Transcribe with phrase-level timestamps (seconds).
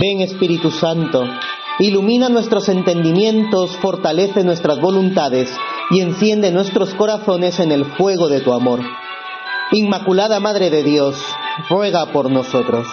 [0.00, 1.22] Ven Espíritu Santo,
[1.78, 5.54] ilumina nuestros entendimientos, fortalece nuestras voluntades
[5.90, 8.80] y enciende nuestros corazones en el fuego de tu amor.
[9.70, 11.22] Inmaculada Madre de Dios,
[11.68, 12.86] ruega por nosotros.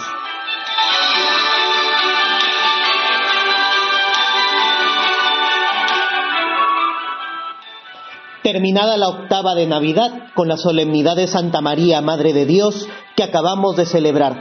[8.42, 12.86] Terminada la octava de Navidad con la solemnidad de Santa María, Madre de Dios,
[13.16, 14.36] que acabamos de celebrar,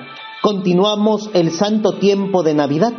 [0.51, 2.91] continuamos el santo tiempo de Navidad,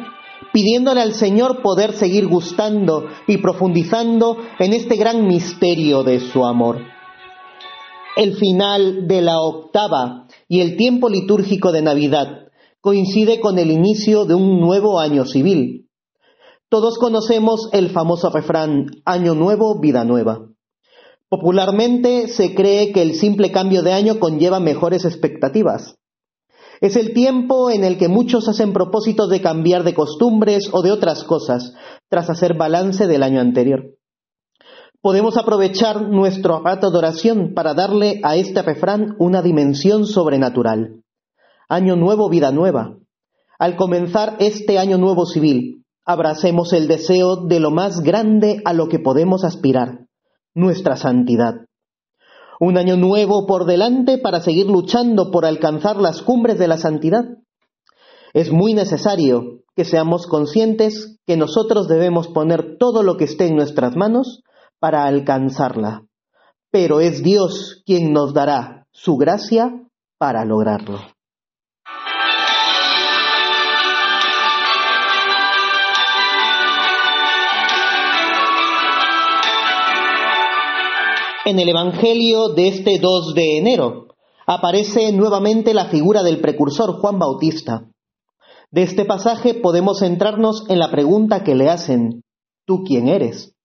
[0.53, 6.79] pidiéndole al Señor poder seguir gustando y profundizando en este gran misterio de su amor.
[8.17, 12.29] El final de la octava y el tiempo litúrgico de Navidad
[12.81, 15.89] coincide con el inicio de un nuevo año civil.
[16.69, 20.47] Todos conocemos el famoso refrán Año Nuevo, Vida Nueva.
[21.29, 25.97] Popularmente se cree que el simple cambio de año conlleva mejores expectativas.
[26.81, 30.91] Es el tiempo en el que muchos hacen propósitos de cambiar de costumbres o de
[30.91, 31.75] otras cosas,
[32.09, 33.99] tras hacer balance del año anterior.
[35.03, 41.03] Podemos aprovechar nuestro rato de oración para darle a este refrán una dimensión sobrenatural.
[41.69, 42.97] Año nuevo, vida nueva.
[43.59, 48.89] Al comenzar este año nuevo civil, abracemos el deseo de lo más grande a lo
[48.89, 50.07] que podemos aspirar,
[50.55, 51.67] nuestra santidad
[52.61, 57.25] un año nuevo por delante para seguir luchando por alcanzar las cumbres de la santidad.
[58.35, 63.57] Es muy necesario que seamos conscientes que nosotros debemos poner todo lo que esté en
[63.57, 64.43] nuestras manos
[64.79, 66.05] para alcanzarla,
[66.71, 69.73] pero es Dios quien nos dará su gracia
[70.19, 70.99] para lograrlo.
[81.51, 84.07] En el Evangelio de este 2 de enero
[84.47, 87.91] aparece nuevamente la figura del precursor Juan Bautista.
[88.71, 92.23] De este pasaje podemos centrarnos en la pregunta que le hacen,
[92.67, 93.57] ¿tú quién eres?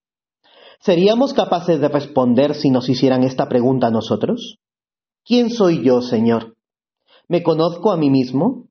[0.79, 4.57] ¿Seríamos capaces de responder si nos hicieran esta pregunta a nosotros?
[5.24, 6.56] ¿Quién soy yo, Señor?
[7.28, 8.66] ¿Me conozco a mí mismo?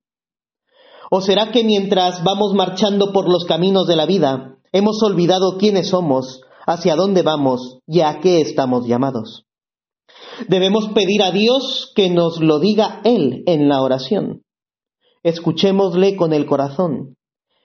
[1.09, 5.91] ¿O será que mientras vamos marchando por los caminos de la vida, hemos olvidado quiénes
[5.91, 9.45] somos hacia dónde vamos y a qué estamos llamados.
[10.49, 14.43] Debemos pedir a Dios que nos lo diga Él en la oración.
[15.23, 17.17] Escuchémosle con el corazón.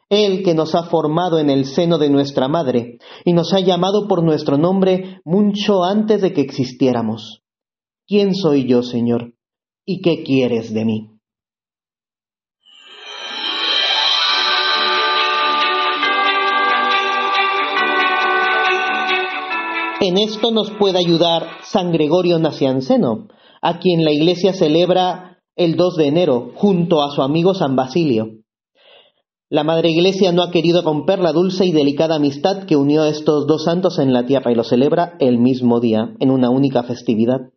[0.09, 4.07] Él que nos ha formado en el seno de nuestra madre y nos ha llamado
[4.07, 7.43] por nuestro nombre mucho antes de que existiéramos.
[8.07, 9.33] ¿Quién soy yo, Señor?
[9.85, 11.18] ¿Y qué quieres de mí?
[20.01, 23.27] En esto nos puede ayudar San Gregorio Nacianceno,
[23.61, 28.29] a quien la Iglesia celebra el 2 de enero, junto a su amigo San Basilio.
[29.49, 33.09] La Madre Iglesia no ha querido romper la dulce y delicada amistad que unió a
[33.09, 36.83] estos dos santos en la tierra y lo celebra el mismo día, en una única
[36.83, 37.51] festividad.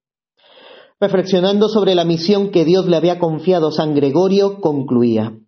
[0.99, 5.39] Reflexionando sobre la misión que Dios le había confiado, San Gregorio concluía,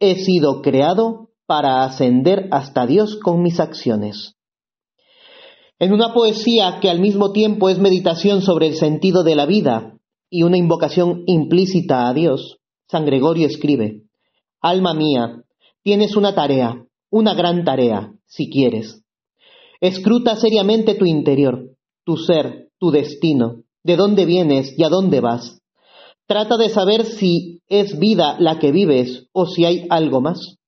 [0.00, 4.36] He sido creado para ascender hasta Dios con mis acciones.
[5.80, 9.96] En una poesía que al mismo tiempo es meditación sobre el sentido de la vida
[10.28, 14.02] y una invocación implícita a Dios, San Gregorio escribe,
[14.60, 15.42] Alma mía,
[15.82, 19.02] tienes una tarea, una gran tarea, si quieres.
[19.80, 21.70] Escruta seriamente tu interior,
[22.04, 25.62] tu ser, tu destino, de dónde vienes y a dónde vas.
[26.26, 30.58] Trata de saber si es vida la que vives o si hay algo más.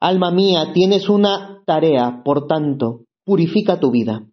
[0.00, 4.26] Alma mía, tienes una tarea, por tanto, purifica tu vida.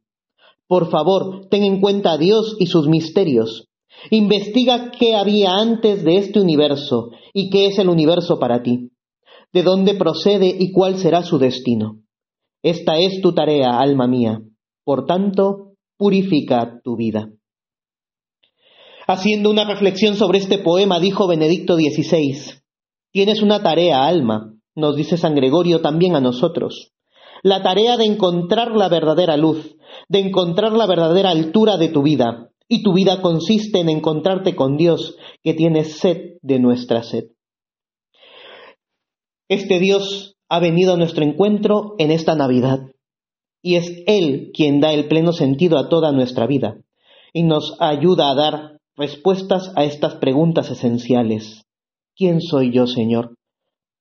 [0.67, 3.67] Por favor, ten en cuenta a Dios y sus misterios.
[4.09, 8.91] Investiga qué había antes de este universo y qué es el universo para ti,
[9.51, 12.03] de dónde procede y cuál será su destino.
[12.64, 14.40] Esta es tu tarea, alma mía.
[14.85, 17.31] Por tanto, purifica tu vida.
[19.08, 22.61] Haciendo una reflexión sobre este poema, dijo Benedicto XVI,
[23.11, 26.95] Tienes una tarea, alma, nos dice San Gregorio también a nosotros,
[27.46, 29.78] la tarea de encontrar la verdadera luz,
[30.09, 32.50] de encontrar la verdadera altura de tu vida.
[32.68, 37.26] Y tu vida consiste en encontrarte con Dios, que tiene sed de nuestra sed.
[39.47, 42.80] Este Dios ha venido a nuestro encuentro en esta Navidad.
[43.62, 46.78] Y es Él quien da el pleno sentido a toda nuestra vida
[47.32, 51.64] y nos ayuda a dar respuestas a estas preguntas esenciales.
[52.16, 53.36] ¿Quién soy yo, Señor?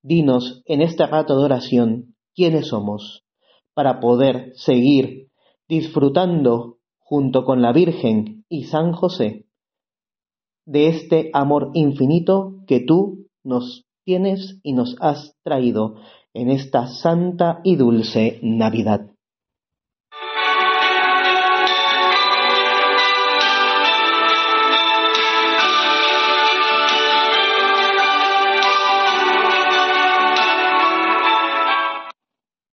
[0.03, 3.24] Dinos en este rato de oración quiénes somos
[3.75, 5.29] para poder seguir
[5.69, 9.45] disfrutando junto con la Virgen y San José
[10.67, 15.97] de este amor infinito que tú nos tienes y nos has traído
[16.33, 19.14] en esta santa y dulce Navidad.